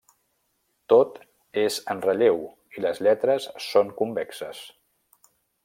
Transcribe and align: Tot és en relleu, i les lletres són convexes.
Tot 0.93 1.19
és 1.65 1.77
en 1.95 2.01
relleu, 2.07 2.41
i 2.79 2.85
les 2.87 3.03
lletres 3.09 3.47
són 3.67 3.93
convexes. 4.01 4.67